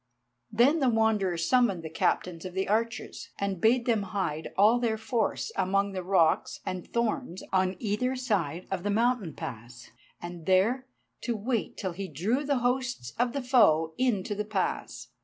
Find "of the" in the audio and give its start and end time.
2.43-2.67, 8.71-8.89, 13.19-13.43